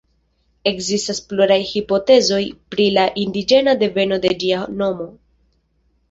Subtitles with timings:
[0.69, 2.39] Ekzistas pluraj hipotezoj
[2.75, 5.07] pri la indiĝena deveno de ĝia nomo.